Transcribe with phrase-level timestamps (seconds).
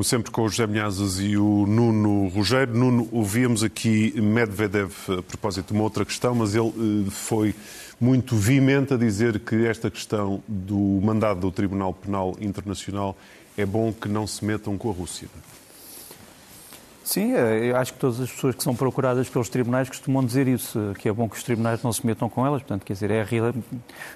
[0.00, 2.74] como sempre, com o José Minhazes e o Nuno Rogério.
[2.74, 7.54] Nuno, ouvíamos aqui Medvedev a propósito de uma outra questão, mas ele eh, foi
[8.00, 13.14] muito veemente a dizer que esta questão do mandado do Tribunal Penal Internacional
[13.58, 15.28] é bom que não se metam com a Rússia.
[17.04, 20.48] Sim, eh, eu acho que todas as pessoas que são procuradas pelos tribunais costumam dizer
[20.48, 22.62] isso, que é bom que os tribunais não se metam com elas.
[22.62, 23.52] Portanto, quer dizer, é a,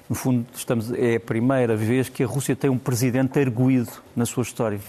[0.09, 4.25] no fundo, estamos, é a primeira vez que a Rússia tem um presidente arguído na
[4.25, 4.81] sua história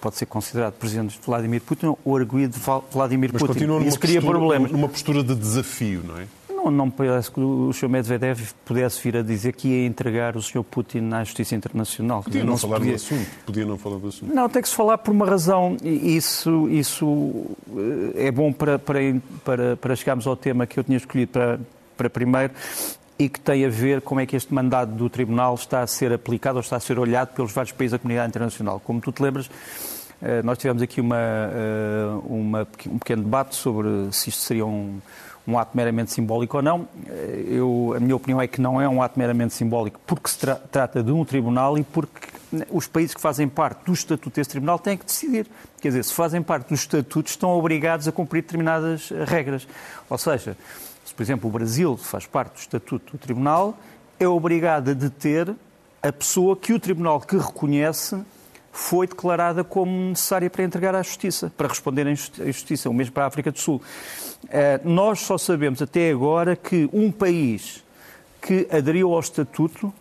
[0.00, 2.56] pode ser considerado presidente Vladimir Putin ou arguído
[2.90, 3.86] Vladimir Mas Putin.
[3.86, 4.72] Isso cria postura, problemas.
[4.72, 6.26] Numa postura de desafio, não é?
[6.48, 7.88] Não, não parece que o Sr.
[7.88, 10.62] Medvedev pudesse vir a dizer que ia entregar o Sr.
[10.62, 12.22] Putin à Justiça Internacional.
[12.22, 12.92] Podia não, não falar podia...
[12.92, 13.30] do assunto.
[13.46, 14.34] Podia não falar do assunto.
[14.34, 15.76] Não, tem que se falar por uma razão.
[15.82, 17.46] Isso, isso
[18.16, 19.00] eh, é bom para, para,
[19.42, 21.60] para, para chegarmos ao tema que eu tinha escolhido para,
[21.96, 22.52] para primeiro
[23.20, 26.10] e que tem a ver como é que este mandado do Tribunal está a ser
[26.10, 28.80] aplicado ou está a ser olhado pelos vários países da comunidade internacional.
[28.80, 29.50] Como tu te lembras,
[30.22, 34.98] eh, nós tivemos aqui uma, eh, uma, um pequeno debate sobre se isto seria um,
[35.46, 36.88] um ato meramente simbólico ou não.
[37.06, 40.38] Eh, eu, a minha opinião é que não é um ato meramente simbólico, porque se
[40.38, 42.28] tra trata de um tribunal e porque
[42.70, 45.46] os países que fazem parte do estatuto desse tribunal têm que decidir.
[45.78, 49.68] Quer dizer, se fazem parte do estatuto, estão obrigados a cumprir determinadas regras.
[50.08, 50.56] Ou seja,
[51.10, 53.76] se, por exemplo, o Brasil faz parte do estatuto do tribunal,
[54.18, 55.52] é obrigado a deter
[56.00, 58.16] a pessoa que o tribunal que reconhece
[58.70, 63.24] foi declarada como necessária para entregar à Justiça, para responder à Justiça, o mesmo para
[63.24, 63.82] a África do Sul.
[64.48, 67.82] Eh, nós só sabemos até agora que um país
[68.40, 69.92] que aderiu ao Estatuto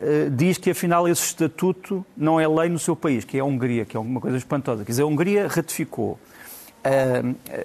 [0.00, 3.44] eh, diz que afinal esse Estatuto não é lei no seu país, que é a
[3.44, 4.84] Hungria, que é uma coisa espantosa.
[4.84, 6.16] Quer dizer, a Hungria ratificou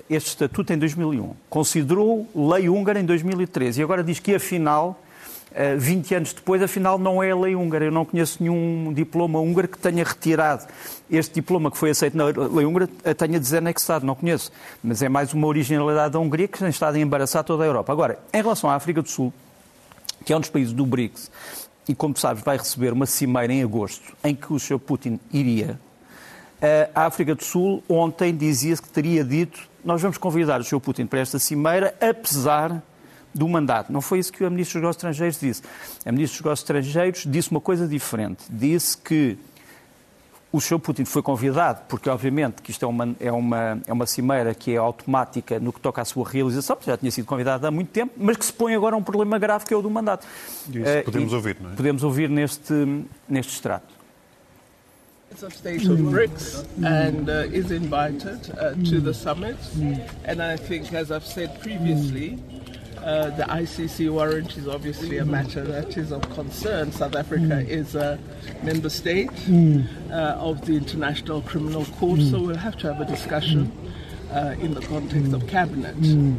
[0.10, 5.00] este Estatuto em 2001, considerou lei húngara em 2013 e agora diz que afinal
[5.78, 7.86] 20 eh, anos depois, afinal, não é a lei húngara.
[7.86, 10.66] Eu não conheço nenhum diploma húngaro que tenha retirado
[11.10, 14.06] este diploma que foi aceito na lei húngara, tenha desanexado.
[14.06, 14.52] Não conheço.
[14.84, 17.92] Mas é mais uma originalidade da Hungria que tem estado a embaraçar toda a Europa.
[17.92, 19.32] Agora, em relação à África do Sul,
[20.26, 21.30] que é um dos países do BRICS,
[21.88, 24.80] e como sabes, vai receber uma cimeira em agosto, em que o Sr.
[24.80, 25.80] Putin iria.
[26.96, 30.80] A África do Sul ontem dizia-se que teria dito nós vamos convidar o Sr.
[30.80, 32.82] Putin para esta cimeira, apesar
[33.34, 33.92] do mandato.
[33.92, 35.62] Não foi isso que a Ministra dos Negócios Estrangeiros disse.
[36.06, 38.46] A Ministra dos Negócios Estrangeiros disse uma coisa diferente.
[38.50, 39.38] Disse que
[40.52, 40.80] o Sr.
[40.80, 44.72] Putin foi convidado, porque obviamente que isto é uma, é, uma, é uma cimeira que
[44.72, 48.14] é automática no que toca à sua realização, já tinha sido convidado há muito tempo,
[48.16, 50.28] mas que se põe agora um problema grave que é o do mandato.
[50.70, 51.76] Isso uh, podemos ouvir, não é?
[51.76, 52.74] Podemos ouvir neste,
[53.28, 54.03] neste extrato.
[55.42, 59.58] Of state of BRICS and uh, is invited uh, to the summit.
[60.26, 62.40] And I think, as I've said previously,
[63.04, 66.90] Uh, the ICC warrant is obviously a matter that is of concern.
[66.90, 67.68] South Africa mm.
[67.68, 68.18] is a
[68.64, 69.86] member state mm.
[70.10, 72.32] uh, of the International Criminal Court, mm.
[72.32, 73.72] so we'll have to have a discussion.
[74.32, 75.94] Uh, in the context of cabinet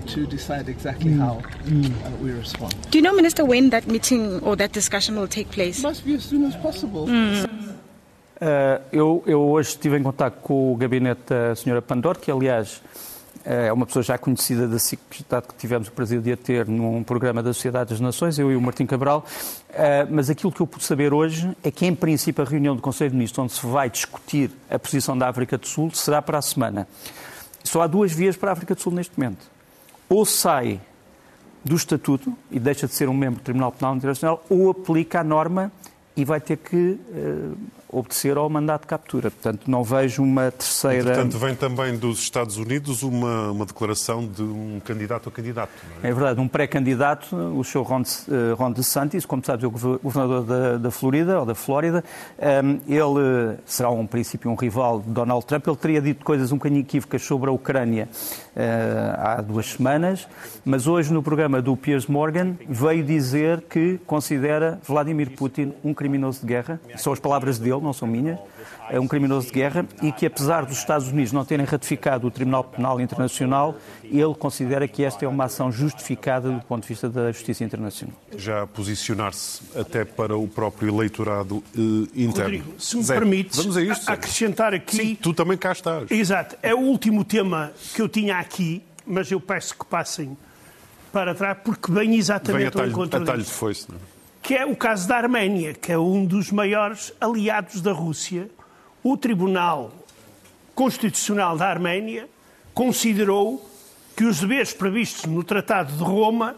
[0.09, 2.75] to decide exactly how uh, we respond.
[2.91, 5.78] Do you know, Minister, when that meeting or that discussion will take place?
[5.78, 7.06] It must be as soon as possible.
[7.09, 7.47] Uh,
[8.93, 12.83] eu, eu, hoje estive em contato com o gabinete da senhora Pandor, que aliás
[13.45, 17.05] é uma pessoa já conhecida da SIC, que tivemos o prazer de a ter num
[17.05, 19.25] programa da Sociedade das Nações, eu e o Martim Cabral,
[19.71, 22.81] eh, mas aquilo que eu pude saber hoje é que, em princípio, a reunião do
[22.81, 26.39] Conselho de Ministros, onde se vai discutir a posição da África do Sul, será para
[26.39, 26.89] a semana.
[27.62, 29.47] Só há duas vias para a África do Sul neste momento.
[30.09, 30.81] Ou sai
[31.62, 35.25] do Estatuto e deixa de ser um membro do Tribunal Penal Internacional, ou aplica a
[35.25, 35.71] norma
[36.17, 36.99] e vai ter que
[37.89, 39.31] obedecer ao mandato de captura.
[39.31, 41.15] Portanto, não vejo uma terceira.
[41.15, 45.72] Portanto, vem também dos Estados Unidos uma, uma declaração de um candidato a candidato.
[46.03, 46.09] É?
[46.09, 46.12] é?
[46.12, 47.83] verdade, um pré-candidato, o Sr.
[47.83, 52.05] Ron, uh, Ron DeSantis, como sabes, é o governador da, da Florida, ou da Flórida.
[52.87, 55.67] Ele será, um princípio, um rival de Donald Trump.
[55.67, 58.09] Ele teria dito coisas um bocadinho equívocas sobre a Ucrânia
[58.55, 60.27] uh, há duas semanas,
[60.65, 66.41] mas hoje, no programa do Piers Morgan, veio dizer que considera Vladimir Putin um criminoso
[66.41, 68.38] de guerra, são as palavras dele, não são minhas,
[68.90, 72.31] é um criminoso de guerra e que, apesar dos Estados Unidos não terem ratificado o
[72.31, 77.08] Tribunal Penal Internacional, ele considera que esta é uma ação justificada do ponto de vista
[77.08, 78.16] da justiça internacional.
[78.36, 81.62] Já posicionar-se até para o próprio eleitorado uh,
[82.14, 82.42] interno.
[82.42, 84.96] Rodrigo, se me Zé, permites vamos a isto, acrescentar aqui...
[84.96, 86.10] Sim, tu também cá estás.
[86.10, 86.56] Exato.
[86.62, 90.36] É o último tema que eu tinha aqui, mas eu peço que passem
[91.12, 94.13] para trás, porque vem exatamente vem ao encontro a talho de foice, não é?
[94.44, 98.50] Que é o caso da Arménia, que é um dos maiores aliados da Rússia.
[99.02, 99.91] O Tribunal
[100.75, 102.29] Constitucional da Arménia
[102.75, 103.67] considerou
[104.14, 106.56] que os deveres previstos no Tratado de Roma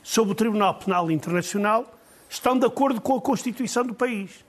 [0.00, 1.92] sobre o Tribunal Penal Internacional
[2.30, 4.44] estão de acordo com a Constituição do país.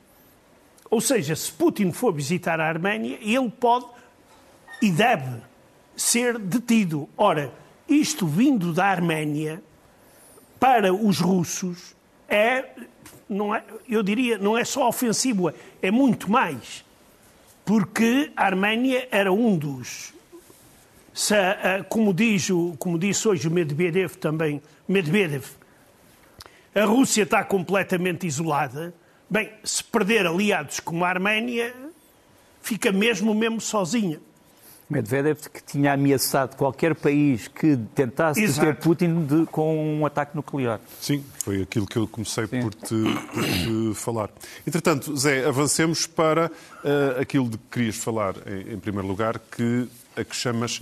[0.87, 3.87] Ou seja, se Putin for visitar a Arménia, ele pode
[4.79, 5.41] e deve
[5.97, 7.09] ser detido.
[7.17, 7.51] Ora,
[7.89, 9.63] isto vindo da Arménia
[10.59, 11.94] para os russos
[12.27, 12.65] é,
[13.29, 15.51] não é, eu diria, não é só ofensivo,
[15.81, 16.83] é muito mais.
[17.63, 20.13] Porque a Arménia era um dos,
[21.13, 21.33] se,
[21.89, 25.45] como, diz, como disse hoje o Medvedev também, Medvedev,
[26.75, 28.93] a Rússia está completamente isolada.
[29.29, 31.73] Bem, se perder aliados como a Arménia,
[32.61, 34.19] fica mesmo mesmo sozinha.
[34.89, 38.67] Medvedev que tinha ameaçado qualquer país que tentasse Exato.
[38.67, 40.79] deter Putin de, com um ataque nuclear.
[41.01, 42.95] Sim, foi aquilo que eu comecei por te,
[43.33, 44.29] por te, falar.
[44.65, 46.51] Entretanto, Zé, avancemos para
[46.83, 50.81] uh, aquilo de que querias falar em, em primeiro lugar, que a que chamas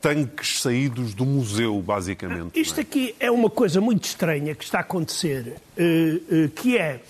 [0.00, 2.60] tanques saídos do museu, basicamente.
[2.60, 2.82] Isto é?
[2.82, 7.00] aqui é uma coisa muito estranha que está a acontecer, uh, uh, que é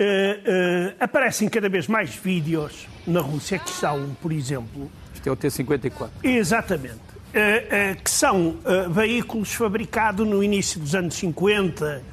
[0.00, 4.90] uh, aparecem cada vez mais vídeos na Rússia, que são, por exemplo,
[5.22, 6.10] isto é o T-54.
[6.24, 7.12] Exatamente.
[7.32, 12.12] Uh, uh, que são uh, veículos fabricados no início dos anos 50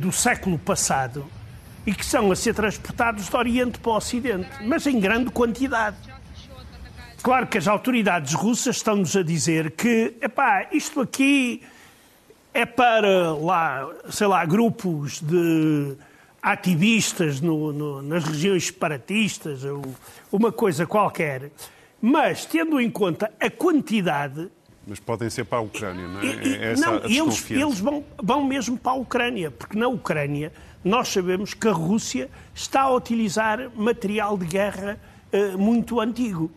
[0.00, 1.24] do século passado
[1.86, 5.96] e que são a ser transportados do Oriente para o Ocidente, mas em grande quantidade.
[7.22, 11.62] Claro que as autoridades russas estão-nos a dizer que, epá, isto aqui
[12.52, 15.96] é para lá, sei lá, grupos de
[16.42, 19.82] ativistas no, no, nas regiões separatistas, ou
[20.32, 21.52] uma coisa qualquer.
[22.00, 24.48] Mas, tendo em conta a quantidade.
[24.86, 26.24] Mas podem ser para a Ucrânia, não é?
[26.24, 30.52] E, é não, eles, eles vão, vão mesmo para a Ucrânia, porque na Ucrânia
[30.84, 34.98] nós sabemos que a Rússia está a utilizar material de guerra
[35.32, 36.50] uh, muito antigo.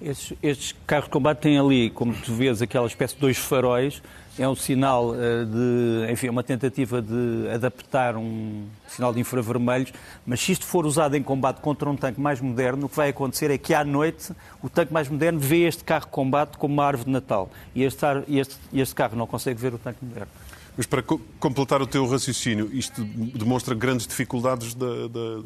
[0.00, 4.00] Estes, estes, carros de combate têm ali, como tu vês, aquela espécie de dois faróis
[4.38, 9.92] é um sinal eh, de, enfim, uma tentativa de adaptar um sinal de infravermelhos,
[10.26, 13.08] mas se isto for usado em combate contra um tanque mais moderno, o que vai
[13.08, 14.32] acontecer é que à noite
[14.62, 17.82] o tanque mais moderno vê este carro de combate como uma árvore de Natal e
[17.82, 20.30] este, este, este carro não consegue ver o tanque moderno.
[20.76, 25.42] Mas para completar o teu raciocínio, isto demonstra grandes dificuldades da, da,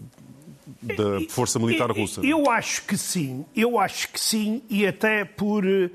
[0.94, 2.21] da força militar russa?
[2.23, 5.91] Eu acho que sim, eu acho que sim, e até por, uh,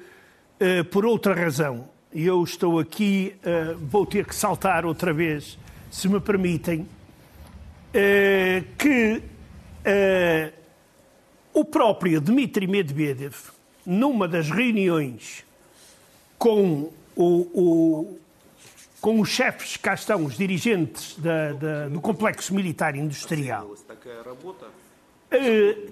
[0.90, 5.56] por outra razão e eu estou aqui, uh, vou ter que saltar outra vez,
[5.92, 10.54] se me permitem, uh, que uh,
[11.54, 13.36] o próprio Dmitry Medvedev,
[13.86, 15.46] numa das reuniões
[16.40, 17.24] com, o,
[17.54, 18.20] o,
[19.00, 23.76] com os chefes, cá estão os dirigentes da, da, do complexo militar industrial,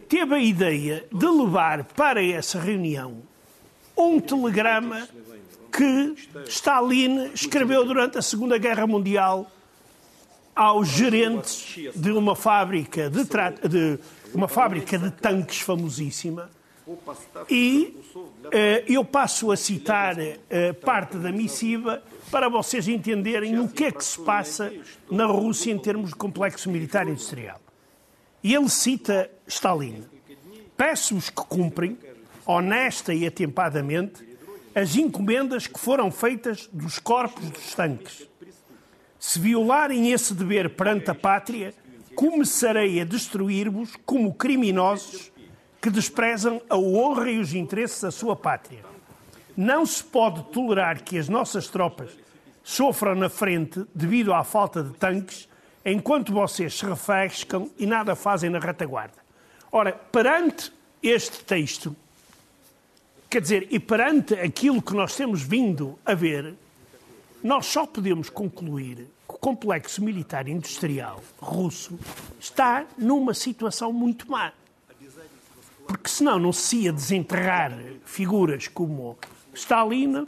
[0.09, 3.21] teve a ideia de levar para essa reunião
[3.95, 5.07] um telegrama
[5.75, 6.15] que
[6.47, 9.51] Stalin escreveu durante a Segunda Guerra Mundial
[10.55, 13.25] aos gerentes de uma fábrica de,
[13.67, 13.99] de
[14.33, 16.49] uma fábrica de tanques famosíssima.
[17.49, 18.21] E uh,
[18.87, 22.01] eu passo a citar uh, parte da missiva
[22.31, 24.71] para vocês entenderem o que é que se passa
[25.09, 27.59] na Rússia em termos de complexo militar industrial.
[28.43, 30.03] E ele cita Stalin.
[30.77, 31.97] Peço-vos que cumprem,
[32.45, 34.34] honesta e atempadamente,
[34.75, 38.27] as encomendas que foram feitas dos corpos dos tanques.
[39.17, 41.73] Se violarem esse dever perante a pátria,
[42.13, 45.31] começarei a destruir-vos como criminosos
[45.81, 48.83] que desprezam a honra e os interesses da sua pátria.
[49.55, 52.11] Não se pode tolerar que as nossas tropas
[52.61, 55.47] sofram na frente devido à falta de tanques,
[55.85, 59.23] enquanto vocês se refrescam e nada fazem na retaguarda.
[59.71, 61.95] Ora, perante este texto,
[63.35, 66.53] Quer dizer, e perante aquilo que nós temos vindo a ver,
[67.43, 71.99] nós só podemos concluir que o complexo militar industrial russo
[72.39, 74.53] está numa situação muito má.
[75.85, 79.17] Porque senão não se ia desenterrar figuras como
[79.53, 80.25] Stalin,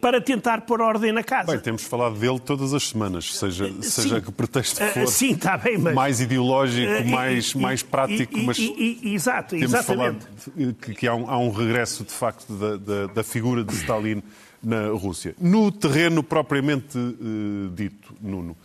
[0.00, 1.52] para tentar pôr ordem na casa.
[1.52, 5.06] Bem, temos falado dele todas as semanas, seja, seja que pretexto ah, for.
[5.06, 5.94] Sim, está bem, mas...
[5.94, 8.58] Mais ideológico, uh, mais, e, mais prático, e, mas...
[8.58, 10.24] E, exato, temos exatamente.
[10.24, 13.74] falado que, que há, um, há, um, regresso, de facto, da, da, da, figura de
[13.74, 14.22] Stalin
[14.62, 15.34] na Rússia.
[15.38, 18.56] No terreno propriamente uh, dito, Nuno,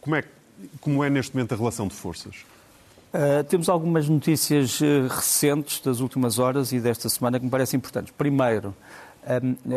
[0.00, 0.24] como é,
[0.80, 2.34] como é neste momento a relação de forças?
[3.14, 8.12] Uh, temos algumas notícias recentes das últimas horas e desta semana que me parecem importantes.
[8.16, 8.74] Primeiro,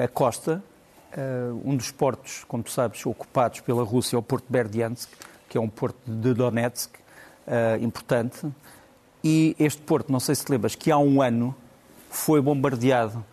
[0.01, 0.74] a Costa, Uh,
[1.63, 5.09] um dos portos, como tu sabes, ocupados pela Rússia é o Porto de Berdiansk,
[5.47, 6.91] que é um porto de Donetsk
[7.47, 8.45] uh, importante.
[9.23, 11.55] E este porto, não sei se te lembras, que há um ano
[12.09, 13.23] foi bombardeado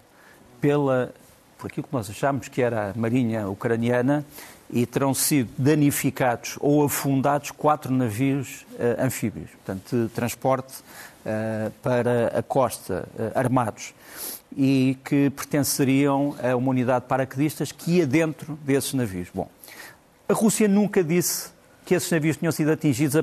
[0.60, 1.12] pela,
[1.58, 4.24] por aquilo que nós achámos que era a marinha ucraniana
[4.72, 12.28] e terão sido danificados ou afundados quatro navios uh, anfíbios, portanto, de transporte uh, para
[12.38, 13.92] a costa, uh, armados,
[14.56, 19.28] e que pertenceriam a uma unidade de paraquedistas que ia dentro desses navios.
[19.34, 19.48] Bom,
[20.28, 21.50] a Rússia nunca disse
[21.84, 23.16] que esses navios tinham sido atingidos,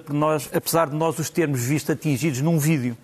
[0.53, 2.95] apesar de nós os termos visto atingidos num vídeo.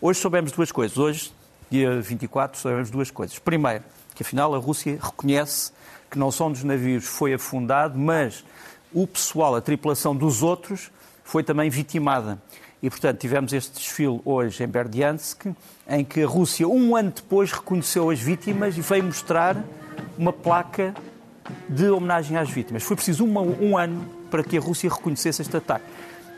[0.00, 0.98] Hoje soubemos duas coisas.
[0.98, 1.32] Hoje,
[1.70, 3.38] dia 24, soubemos duas coisas.
[3.38, 5.72] Primeiro, que afinal a Rússia reconhece
[6.14, 8.44] que não só dos navios foi afundado, mas
[8.92, 10.92] o pessoal, a tripulação dos outros,
[11.24, 12.40] foi também vitimada.
[12.80, 15.46] E, portanto, tivemos este desfile hoje em Berdiansk,
[15.88, 19.56] em que a Rússia, um ano depois, reconheceu as vítimas e veio mostrar
[20.16, 20.94] uma placa
[21.68, 22.84] de homenagem às vítimas.
[22.84, 25.84] Foi preciso um ano para que a Rússia reconhecesse este ataque.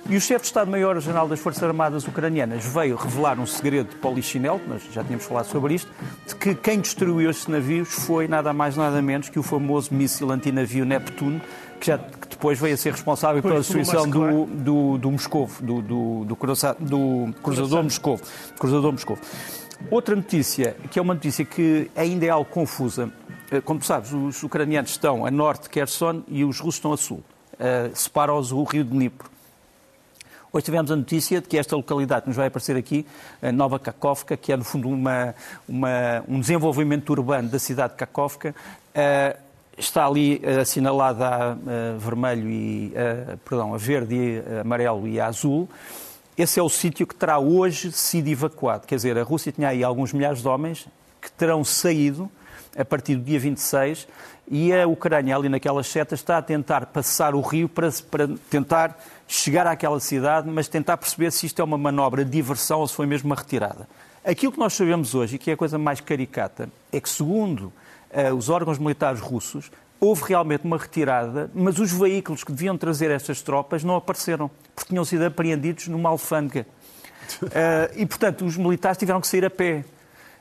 [0.09, 4.61] E o chefe de Estado-Maior-General das Forças Armadas Ucranianas veio revelar um segredo de polichinelo,
[4.69, 5.91] nós já tínhamos falado sobre isto,
[6.25, 10.31] de que quem destruiu estes navios foi nada mais nada menos que o famoso míssil
[10.31, 11.43] antinavio Neptune,
[11.81, 15.83] que, já, que depois veio a ser responsável pela destruição do, do, do Moscovo, do,
[15.83, 16.37] do, do, do
[17.43, 18.23] cruzador Moscovo.
[18.61, 19.21] Cruzador Moscovo.
[19.91, 23.11] Outra notícia, que é uma notícia que ainda é algo confusa,
[23.51, 26.93] eh, como tu sabes, os ucranianos estão a norte de Kherson e os russos estão
[26.93, 27.25] a sul.
[27.55, 29.36] Uh, Separa-os o rio de Dnipro.
[30.57, 33.05] Hoje tivemos a notícia de que esta localidade que nos vai aparecer aqui,
[33.53, 35.35] Nova Kakovka, que é no fundo uma,
[35.69, 39.39] uma, um desenvolvimento urbano da cidade de Kakovka, uh,
[39.77, 42.91] está ali assinalada a, a vermelho e
[43.45, 45.69] perdão, a verde, amarelo e azul.
[46.39, 48.87] Esse é o sítio que terá hoje sido evacuado.
[48.87, 50.89] Quer dizer, a Rússia tinha aí alguns milhares de homens
[51.21, 52.31] que terão saído
[52.77, 54.07] a partir do dia 26
[54.49, 58.97] e a Ucrânia, ali naquelas setas, está a tentar passar o rio para, para tentar
[59.27, 62.95] chegar àquela cidade, mas tentar perceber se isto é uma manobra de diversão ou se
[62.95, 63.89] foi mesmo uma retirada.
[64.25, 67.73] Aquilo que nós sabemos hoje, e que é a coisa mais caricata, é que, segundo
[68.11, 69.71] uh, os órgãos militares russos,
[70.01, 74.91] houve realmente uma retirada, mas os veículos que deviam trazer estas tropas não apareceram, porque
[74.91, 76.67] tinham sido apreendidos numa alfândega.
[77.43, 77.49] Uh,
[77.97, 79.85] e, portanto, os militares tiveram que sair a pé.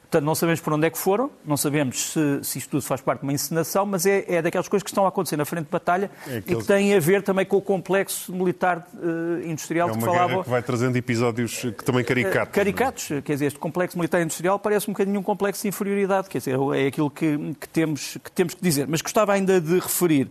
[0.05, 3.01] Portanto, não sabemos por onde é que foram, não sabemos se, se isto tudo faz
[3.01, 5.65] parte de uma encenação, mas é, é daquelas coisas que estão a acontecer na frente
[5.65, 6.45] de batalha é aqueles...
[6.47, 10.31] e que têm a ver também com o complexo militar uh, industrial é que falava.
[10.31, 12.51] É uma que vai trazendo episódios que também caricatos.
[12.51, 16.29] Uh, caricatos, quer dizer, este complexo militar industrial parece um bocadinho um complexo de inferioridade,
[16.29, 18.87] quer dizer, é aquilo que, que, temos, que temos que dizer.
[18.87, 20.29] Mas gostava ainda de referir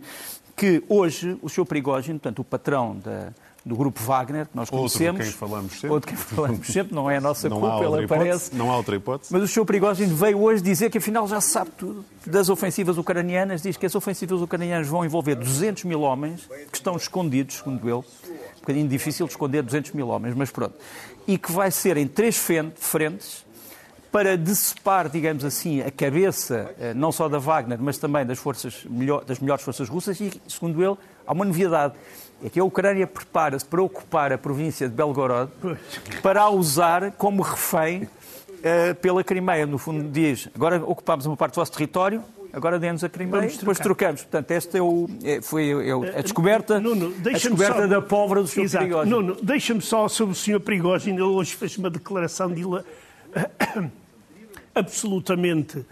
[0.55, 1.65] que hoje o Sr.
[1.65, 3.33] Prigogine, portanto, o patrão da
[3.65, 5.21] do grupo Wagner, que nós conhecemos.
[5.21, 5.89] Outro de quem falamos sempre.
[5.89, 8.55] Outro de quem falamos sempre, não é a nossa não culpa, ele aparece.
[8.55, 9.33] Não há outra hipótese.
[9.33, 9.65] Mas o Sr.
[9.65, 13.95] Prigozhin veio hoje dizer que afinal já sabe tudo das ofensivas ucranianas, diz que as
[13.95, 18.05] ofensivas ucranianas vão envolver 200 mil homens que estão escondidos, segundo ele.
[18.57, 20.75] Um bocadinho difícil de esconder 200 mil homens, mas pronto.
[21.27, 23.45] E que vai ser em três frentes
[24.11, 28.85] para decepar, digamos assim, a cabeça, eh, não só da Wagner, mas também das, forças,
[29.27, 30.95] das melhores forças russas e, segundo ele,
[31.27, 31.95] há uma novidade
[32.45, 35.51] é que a Ucrânia prepara-se para ocupar a província de Belgorod
[36.21, 39.65] para a usar como refém uh, pela Crimeia.
[39.65, 42.23] No fundo, diz: agora ocupamos uma parte do vosso território,
[42.53, 44.21] agora demos a Crimeia, depois trocamos.
[44.21, 47.87] Portanto, esta é o, é, foi é, a descoberta, Nuno, a descoberta só...
[47.87, 48.77] da pólvora do Sr.
[48.77, 49.09] Prigogine.
[49.09, 50.59] Nuno, deixa-me só sobre o Sr.
[50.59, 51.17] Prigogine.
[51.17, 52.61] Ele hoje fez uma declaração de
[54.75, 55.83] absolutamente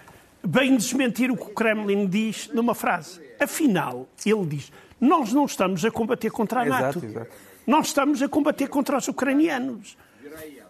[0.45, 3.19] bem desmentir o que o Kremlin diz numa frase.
[3.39, 4.71] Afinal, ele diz
[5.03, 6.99] nós não estamos a combater contra a NATO.
[6.99, 7.31] Exato, exato.
[7.67, 9.97] Nós estamos a combater contra os ucranianos.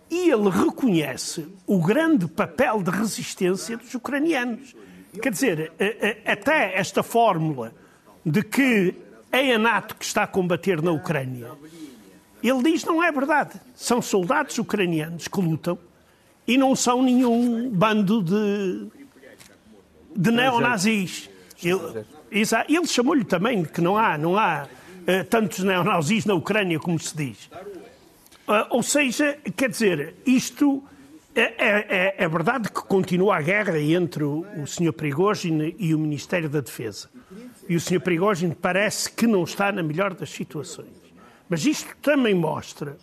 [0.09, 4.75] E ele reconhece o grande papel de resistência dos ucranianos.
[5.21, 5.71] Quer dizer,
[6.25, 7.73] até esta fórmula
[8.25, 8.95] de que
[9.31, 11.51] é a NATO que está a combater na Ucrânia,
[12.43, 13.59] ele diz não é verdade.
[13.75, 15.77] São soldados ucranianos que lutam
[16.47, 18.87] e não são nenhum bando de,
[20.15, 21.29] de neonazis.
[21.63, 26.99] Ele, ele chamou-lhe também que não há, não há uh, tantos neonazis na Ucrânia como
[26.99, 27.49] se diz.
[28.47, 30.83] Uh, ou seja, quer dizer, isto
[31.35, 34.93] é, é, é, é, verdade que continua a guerra entre o, o Sr.
[34.93, 37.09] Prigogine e o Ministério da Defesa.
[37.67, 38.01] E o Sr.
[38.01, 40.91] Prigogine parece que não está na melhor das situações.
[41.49, 42.97] Mas isto também mostra,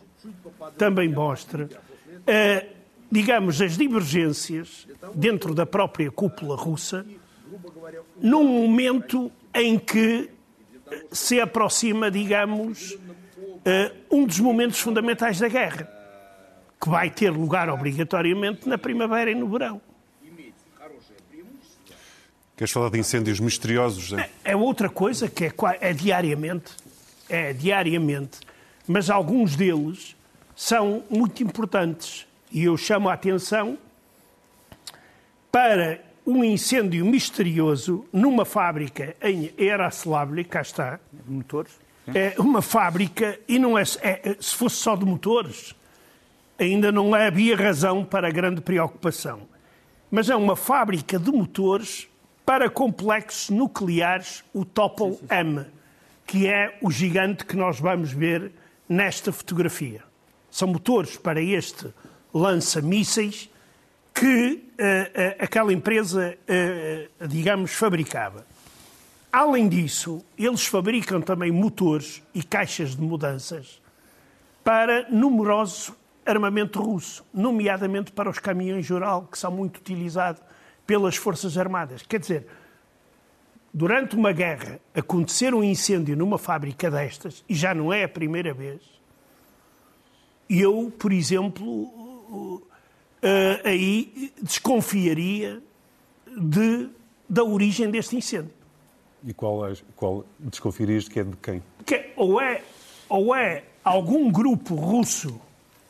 [0.77, 2.67] também mostra, uh,
[3.11, 7.07] digamos, as divergências dentro da própria cúpula russa
[8.21, 10.31] num momento em que
[11.13, 12.99] se aproxima, digamos,
[13.65, 15.89] eh, um dos momentos fundamentais da guerra,
[16.81, 19.81] que vai ter lugar obrigatoriamente na primavera e no verão.
[22.57, 24.13] Queres falar de incêndios misteriosos?
[24.13, 26.73] É, é outra coisa que é, é diariamente,
[27.27, 28.41] é diariamente,
[28.87, 30.15] mas alguns deles
[30.55, 33.79] são muito importantes e eu chamo a atenção
[35.51, 41.01] para um incêndio misterioso numa fábrica em Eraslabli, cá está.
[41.27, 41.73] Motores?
[42.15, 45.75] É uma fábrica, e não é, é, se fosse só de motores,
[46.59, 49.43] ainda não havia razão para grande preocupação.
[50.11, 52.09] Mas é uma fábrica de motores
[52.47, 55.67] para complexos nucleares, o Topol M,
[56.27, 58.53] que é o gigante que nós vamos ver
[58.89, 60.03] nesta fotografia.
[60.51, 61.89] São motores para este
[62.33, 63.50] lança-mísseis
[64.21, 68.45] que uh, aquela empresa, uh, digamos, fabricava.
[69.33, 73.81] Além disso, eles fabricam também motores e caixas de mudanças
[74.63, 75.97] para numeroso
[76.27, 80.43] armamento russo, nomeadamente para os caminhões Ural, que são muito utilizados
[80.87, 82.03] pelas Forças Armadas.
[82.03, 82.47] Quer dizer,
[83.73, 88.53] durante uma guerra acontecer um incêndio numa fábrica destas, e já não é a primeira
[88.53, 88.83] vez,
[90.47, 92.69] eu, por exemplo,
[93.23, 95.63] uh, aí desconfiaria
[96.37, 96.89] de,
[97.29, 98.53] da origem deste incêndio.
[99.25, 101.63] E qual, é, qual desconfiarias de que é de quem?
[101.85, 102.63] Que ou, é,
[103.09, 105.41] ou é algum grupo russo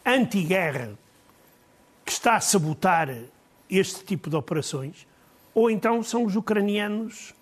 [0.04, 0.98] anti-guerra
[2.04, 3.08] que está a sabotar
[3.68, 5.06] este tipo de operações,
[5.54, 7.32] ou então são os ucranianos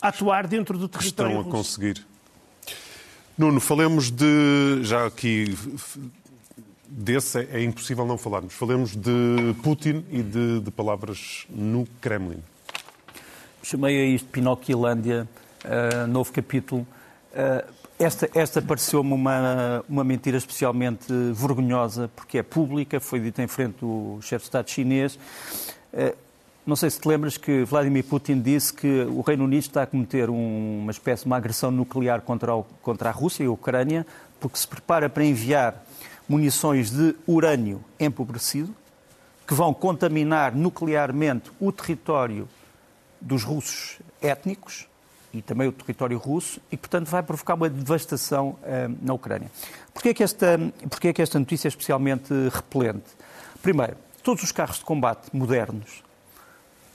[0.00, 1.56] a atuar dentro do território Estão a russo.
[1.56, 2.06] conseguir.
[3.36, 4.82] Nuno, falemos de.
[4.82, 5.54] Já aqui
[6.88, 8.54] desse é, impossível não falarmos.
[8.54, 12.42] Falemos de Putin e de, de palavras no Kremlin.
[13.62, 15.28] Chamei a isto Pinocchilândia,
[15.64, 16.86] uh, novo capítulo.
[17.32, 23.48] Uh, esta, esta pareceu-me uma, uma mentira especialmente vergonhosa, porque é pública, foi dita em
[23.48, 25.18] frente do chefe de Estado chinês.
[25.92, 26.16] Uh,
[26.64, 29.86] não sei se te lembras que Vladimir Putin disse que o Reino Unido está a
[29.86, 33.50] cometer um, uma espécie de uma agressão nuclear contra, o, contra a Rússia e a
[33.50, 34.06] Ucrânia,
[34.38, 35.82] porque se prepara para enviar
[36.28, 38.74] munições de urânio empobrecido,
[39.46, 42.46] que vão contaminar nuclearmente o território
[43.20, 44.86] dos russos étnicos
[45.32, 49.50] e também o território russo e, portanto, vai provocar uma devastação uh, na Ucrânia.
[49.92, 53.06] Porquê é, que esta, porquê é que esta notícia é especialmente repelente?
[53.62, 56.02] Primeiro, todos os carros de combate modernos,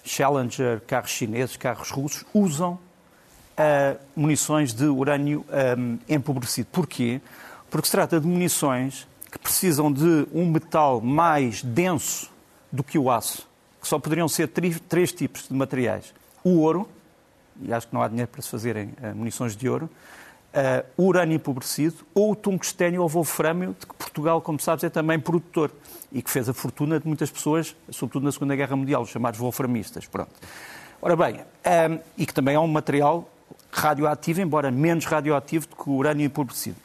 [0.03, 5.45] Challenger, carros chineses, carros russos, usam uh, munições de urânio
[5.77, 6.67] um, empobrecido.
[6.71, 7.21] Porquê?
[7.69, 12.29] Porque se trata de munições que precisam de um metal mais denso
[12.71, 13.47] do que o aço,
[13.81, 16.13] que só poderiam ser três tipos de materiais.
[16.43, 16.87] O ouro,
[17.59, 19.89] e acho que não há dinheiro para se fazerem uh, munições de ouro,
[20.53, 24.89] uh, o urânio empobrecido ou o tungstênio ou wolframio, de que Portugal, como sabes, é
[24.89, 25.71] também produtor
[26.11, 29.39] e que fez a fortuna de muitas pessoas, sobretudo na Segunda Guerra Mundial, os chamados
[29.39, 30.05] wolframistas.
[30.05, 30.31] Pronto.
[31.01, 33.27] Ora bem, eh, e que também é um material
[33.71, 36.77] radioativo, embora menos radioativo do que o urânio empobrecido.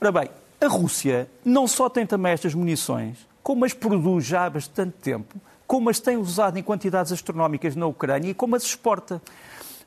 [0.00, 4.50] Ora bem, a Rússia não só tem também estas munições, como as produz já há
[4.50, 9.22] bastante tempo, como as tem usado em quantidades astronómicas na Ucrânia e como as exporta.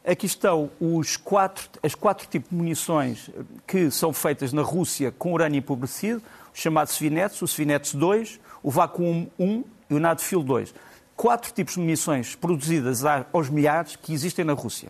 [0.05, 3.29] Aqui estão os quatro, as quatro tipos de munições
[3.67, 6.21] que são feitas na Rússia com urânio empobrecido,
[6.53, 10.73] os chamados Svinets, o Svinets 2, o Vacuum 1 e o Nadfil 2.
[11.15, 14.89] Quatro tipos de munições produzidas aos milhares que existem na Rússia.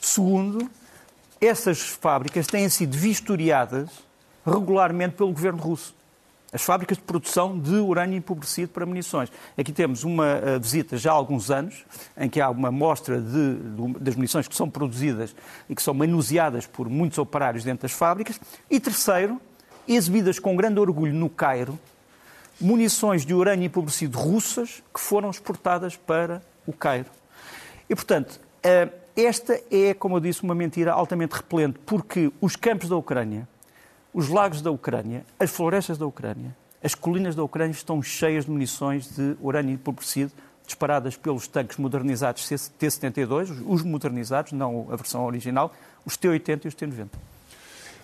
[0.00, 0.70] Segundo,
[1.40, 4.05] essas fábricas têm sido vistoriadas
[4.46, 5.94] regularmente pelo governo russo.
[6.52, 9.30] As fábricas de produção de urânio empobrecido para munições.
[9.58, 11.84] Aqui temos uma uh, visita já há alguns anos,
[12.16, 15.34] em que há uma mostra de, de, das munições que são produzidas
[15.68, 18.40] e que são manuseadas por muitos operários dentro das fábricas.
[18.70, 19.40] E terceiro,
[19.88, 21.78] exibidas com grande orgulho no Cairo,
[22.60, 27.10] munições de urânio empobrecido russas que foram exportadas para o Cairo.
[27.90, 32.88] E, portanto, uh, esta é, como eu disse, uma mentira altamente repelente, porque os campos
[32.88, 33.48] da Ucrânia
[34.16, 38.50] os lagos da Ucrânia, as florestas da Ucrânia, as colinas da Ucrânia estão cheias de
[38.50, 40.32] munições de urânio empobrecido
[40.64, 45.70] disparadas pelos tanques modernizados T-72, os modernizados, não a versão original,
[46.06, 47.08] os T-80 e os T-90.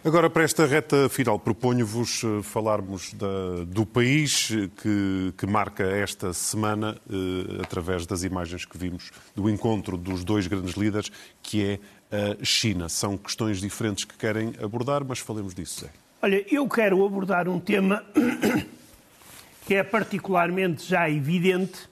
[0.05, 4.49] Agora, para esta reta final, proponho-vos eh, falarmos da, do país
[4.83, 10.49] que, que, marca esta semana, eh, através das imagens que vimos do encontro dos dois
[10.49, 11.79] grandes líderes, que é
[12.11, 12.89] a China.
[12.89, 15.91] São questões diferentes que querem abordar, mas falemos disso, Zé.
[16.21, 18.05] Olha, eu quero abordar um tema
[19.65, 21.89] que é particularmente já evidente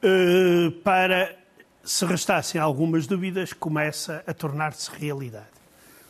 [0.00, 1.36] uh, para,
[1.82, 5.46] se restassem algumas dúvidas, começa a tornar-se realidade.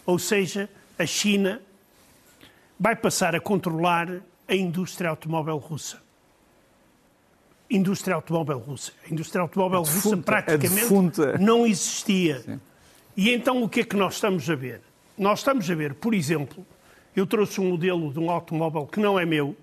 [0.05, 0.69] Ou seja,
[1.01, 1.61] a China
[2.79, 6.03] vai passar a controlar a indústria automóvel russa.
[7.71, 8.93] Indústria automóvel russa.
[9.05, 12.41] A indústria automóvel defunta, russa praticamente não existia.
[12.41, 12.61] Sim.
[13.17, 14.81] E então o que é que nós estamos a ver?
[15.17, 16.67] Nós estamos a ver, por exemplo,
[17.15, 19.57] eu trouxe um modelo de um automóvel que não é meu,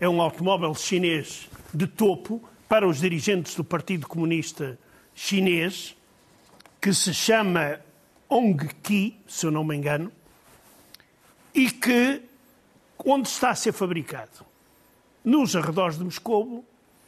[0.00, 4.78] é um automóvel chinês de topo para os dirigentes do Partido Comunista
[5.14, 5.96] chinês
[6.80, 7.80] que se chama
[8.30, 10.10] Ongqi, se eu não me engano,
[11.54, 12.22] e que
[13.04, 14.44] onde está a ser fabricado?
[15.24, 16.64] Nos arredores de Moscou,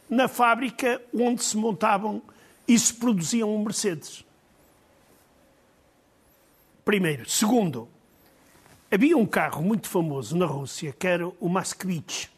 [0.09, 2.23] na fábrica onde se montavam
[2.67, 4.25] e se produziam Mercedes.
[6.85, 7.29] Primeiro.
[7.29, 7.89] Segundo,
[8.91, 12.31] havia um carro muito famoso na Rússia que era o Moskvich,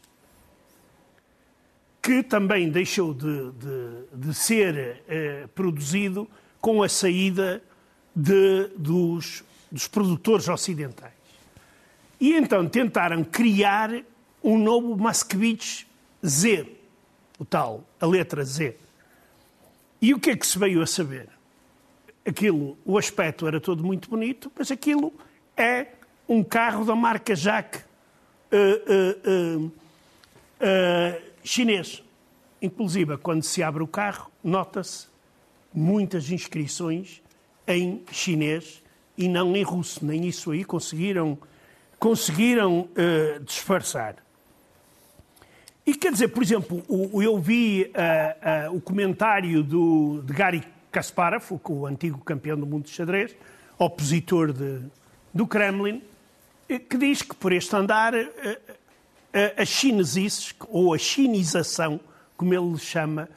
[2.01, 6.29] que também deixou de, de, de ser eh, produzido
[6.61, 7.61] com a saída
[8.15, 11.16] de, dos, dos produtores ocidentais.
[12.21, 13.91] E então tentaram criar
[14.43, 15.87] um novo Moskvich
[16.25, 16.67] Z,
[17.39, 18.77] o tal, a letra Z.
[20.01, 21.29] E o que é que se veio a saber?
[22.25, 25.13] Aquilo, o aspecto era todo muito bonito, mas aquilo
[25.57, 25.87] é
[26.29, 27.83] um carro da marca Jacques
[28.53, 32.03] uh, uh, uh, chinês.
[32.61, 35.07] Inclusive, quando se abre o carro, nota-se
[35.73, 37.23] muitas inscrições
[37.67, 38.83] em chinês
[39.17, 40.05] e não em russo.
[40.05, 41.39] Nem isso aí conseguiram,
[41.99, 42.89] conseguiram
[43.45, 44.17] disfarçar.
[45.87, 50.65] E quer dizer, por exemplo, o, eu vi uh, uh, o comentário do, de Gary
[50.91, 53.37] Kasparov, o antigo campeão do mundo de xadrez,
[53.79, 54.81] opositor de,
[55.33, 56.03] do Kremlin,
[56.67, 58.27] que diz que por este andar uh,
[59.57, 62.01] a chinesice, ou a chinização,
[62.37, 63.29] como ele chama,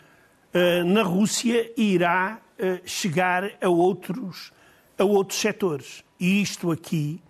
[0.85, 2.39] na Rússia irá
[2.85, 4.51] chegar a outros,
[4.97, 6.03] a outros setores.
[6.19, 7.21] E isto aqui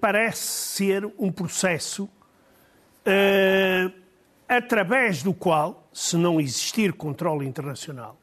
[0.00, 2.08] parece ser um processo
[4.48, 8.18] através do qual, se não existir controle internacional,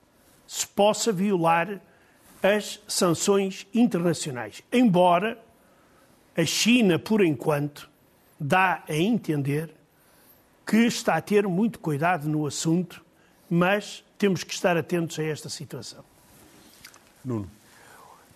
[0.48, 1.82] se possa violar
[2.42, 4.62] as sanções internacionais.
[4.72, 5.44] Embora
[6.38, 7.90] a China, por enquanto,
[8.40, 9.74] dá a entender
[10.66, 13.04] que está a ter muito cuidado no assunto,
[13.50, 16.04] mas temos que estar atentos a esta situação.
[17.24, 17.50] Nuno.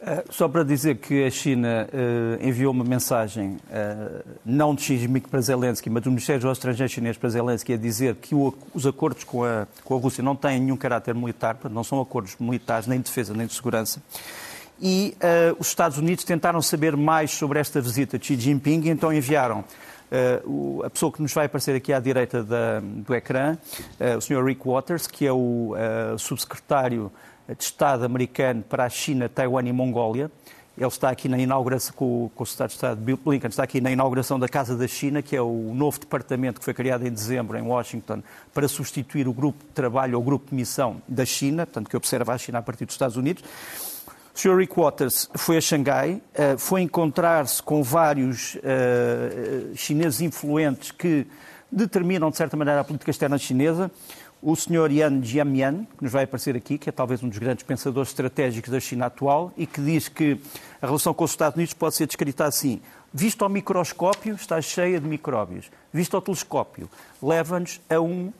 [0.01, 4.97] Uh, só para dizer que a China uh, enviou uma mensagem, uh, não de Xi
[4.97, 8.53] Jinping para Zelensky, mas do Ministério dos Estrangeiros chinês para Zelensky, a dizer que o,
[8.73, 12.37] os acordos com a, com a Rússia não têm nenhum caráter militar, não são acordos
[12.39, 14.01] militares, nem de defesa, nem de segurança.
[14.81, 15.13] E
[15.59, 19.65] os Estados Unidos tentaram saber mais sobre esta visita de Xi Jinping e então enviaram
[20.09, 23.55] Uh, a pessoa que nos vai aparecer aqui à direita da, do ecrã,
[23.99, 24.43] uh, o Sr.
[24.43, 27.11] Rick Waters, que é o uh, subsecretário
[27.55, 30.31] de Estado americano para a China, Taiwan e Mongólia.
[30.77, 33.81] Ele está aqui na inauguração, com, com o Secretário de Estado Bill Blinken, está aqui
[33.81, 37.11] na inauguração da Casa da China, que é o novo departamento que foi criado em
[37.11, 41.65] dezembro em Washington para substituir o grupo de trabalho ou grupo de missão da China,
[41.65, 43.43] portanto, que observa a China a partir dos Estados Unidos.
[44.33, 44.55] O Sr.
[44.55, 51.27] Rick Waters foi a Xangai, eh, foi encontrar-se com vários uh, chineses influentes que
[51.69, 53.91] determinam, de certa maneira, a política externa chinesa
[54.41, 54.91] o Sr.
[54.91, 58.71] Yan Jiamian, que nos vai aparecer aqui, que é talvez um dos grandes pensadores estratégicos
[58.71, 60.39] da China atual e que diz que
[60.81, 62.81] a relação com os Estados Unidos pode ser descrita assim:
[63.13, 66.89] visto ao microscópio, está cheia de micróbios, visto ao telescópio,
[67.21, 68.33] leva-nos a um uh,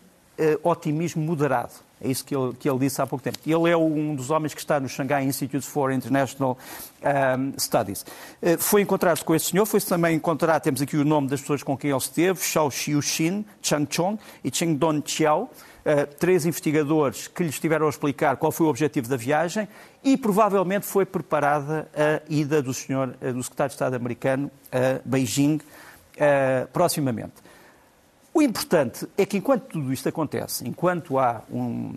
[0.64, 1.89] otimismo moderado.
[2.02, 3.38] É isso que ele, que ele, disse há pouco tempo.
[3.46, 6.58] Ele é um dos homens que está no Shanghai Institute for International
[7.38, 8.06] um, Studies.
[8.42, 11.62] Uh, foi encontrado com esse senhor, foi também encontrado, temos aqui o nome das pessoas
[11.62, 15.00] com quem ele esteve, Xiao Xiuxin, Chang Chong e Cheng Don.
[15.00, 19.68] Uh, três investigadores que lhes estiveram a explicar qual foi o objetivo da viagem
[20.04, 25.02] e provavelmente foi preparada a ida do senhor, uh, do secretário de Estado americano a
[25.04, 27.49] Beijing uh, proximamente.
[28.34, 31.96] O importante é que enquanto tudo isto acontece, enquanto há um,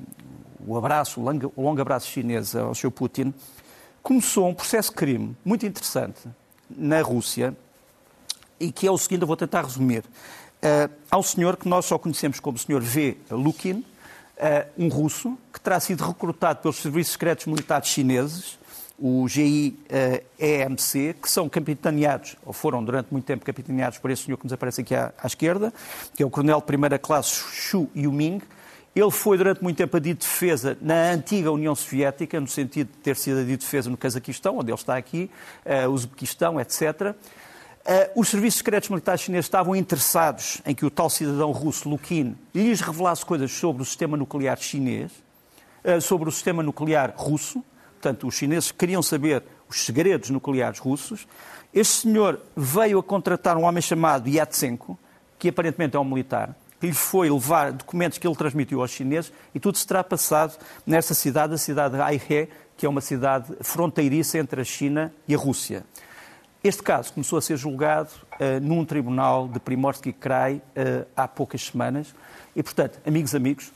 [0.67, 2.91] o abraço, o longo, o abraço chinês ao Sr.
[2.91, 3.35] Putin,
[4.03, 6.21] começou um processo de crime muito interessante
[6.71, 7.57] na Rússia
[8.59, 11.99] e que é o seguinte, eu vou tentar resumir uh, ao senhor que nós só
[11.99, 12.81] conhecemos como Sr.
[12.81, 13.17] V.
[13.31, 13.85] Lukin, uh,
[14.79, 18.59] um russo que terá sido recrutado pelos serviços secretos militares chineses,
[19.05, 19.75] o GIEMC,
[21.11, 24.53] uh, que são capitaneados, ou foram durante muito tempo capitaneados por esse senhor que nos
[24.53, 25.75] aparece aqui à, à esquerda,
[26.15, 28.41] que é o coronel de primeira classe Xu Yuming.
[28.95, 32.99] Ele foi durante muito tempo a de defesa na antiga União Soviética, no sentido de
[32.99, 35.29] ter sido a de defesa no Cazaquistão, onde ele está aqui,
[35.67, 37.17] uh, Uzbequistão, etc.
[37.85, 42.37] Uh, os serviços secretos militares chineses estavam interessados em que o tal cidadão russo, Lukin,
[42.55, 45.11] lhes revelasse coisas sobre o sistema nuclear chinês,
[45.85, 47.65] uh, sobre o sistema nuclear russo.
[48.03, 51.25] Portanto, os chineses queriam saber os segredos nucleares russos.
[51.73, 54.99] Este senhor veio a contratar um homem chamado Yatsenko,
[55.39, 59.33] que aparentemente é um militar, que lhe foi levar documentos que ele transmitiu aos chineses
[59.55, 63.55] e tudo se terá passado nessa cidade, a cidade de Aihe, que é uma cidade
[63.61, 65.85] fronteiriça entre a China e a Rússia.
[66.65, 71.63] Este caso começou a ser julgado uh, num tribunal de Primorsky Krai uh, há poucas
[71.63, 72.13] semanas
[72.57, 73.71] e, portanto, amigos, amigos,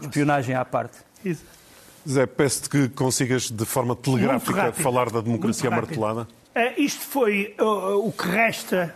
[0.00, 0.98] espionagem à parte.
[1.24, 1.61] Isso.
[2.08, 6.22] Zé, peço-te que consigas de forma telegráfica falar da democracia martelada.
[6.54, 8.94] Uh, isto foi uh, o que resta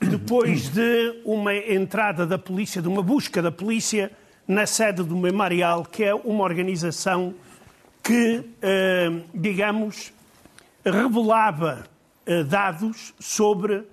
[0.00, 4.10] depois de uma entrada da polícia, de uma busca da polícia
[4.46, 7.34] na sede do Memorial, que é uma organização
[8.02, 10.12] que, uh, digamos,
[10.84, 11.84] revelava
[12.46, 13.84] dados sobre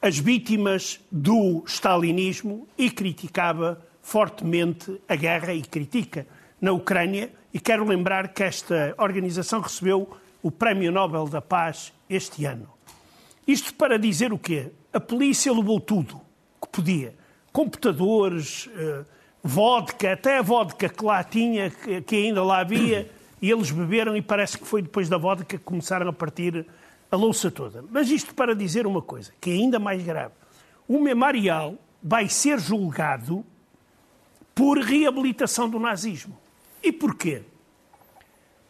[0.00, 6.26] as vítimas do stalinismo e criticava fortemente a guerra e critica
[6.60, 7.30] na Ucrânia.
[7.54, 10.10] E quero lembrar que esta organização recebeu
[10.42, 12.68] o Prémio Nobel da Paz este ano.
[13.46, 14.72] Isto para dizer o quê?
[14.92, 16.20] A polícia levou tudo
[16.60, 17.14] que podia.
[17.52, 19.04] Computadores, eh,
[19.40, 23.08] vodka, até a vodka que lá tinha, que ainda lá havia,
[23.40, 26.66] e eles beberam e parece que foi depois da vodka que começaram a partir
[27.08, 27.84] a louça toda.
[27.88, 30.34] Mas isto para dizer uma coisa, que é ainda mais grave.
[30.88, 33.44] O memorial vai ser julgado
[34.56, 36.42] por reabilitação do nazismo.
[36.84, 37.40] E porquê?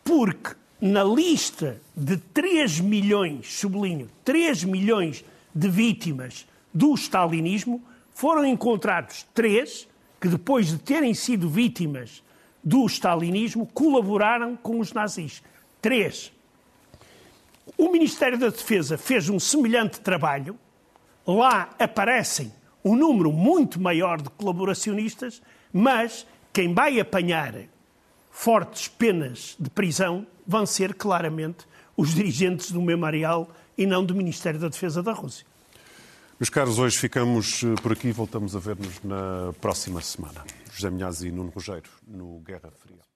[0.05, 7.83] Porque na lista de 3 milhões, sublinho, 3 milhões de vítimas do stalinismo,
[8.15, 9.89] foram encontrados três
[10.21, 12.23] que, depois de terem sido vítimas
[12.63, 15.43] do stalinismo, colaboraram com os nazis.
[15.83, 16.33] Três.
[17.77, 20.57] O Ministério da Defesa fez um semelhante trabalho.
[21.27, 22.53] Lá aparecem
[22.85, 27.55] um número muito maior de colaboracionistas, mas quem vai apanhar
[28.35, 31.65] fortes penas de prisão vão ser claramente
[31.97, 35.47] os dirigentes do Memorial e não do Ministério da Defesa da Rússia.
[36.39, 40.45] Meus caros, hoje ficamos eh, por aqui e voltamos a ver-nos na próxima semana.
[40.73, 43.14] José Minhaz e Nuno Rogério, no Guerra Fria.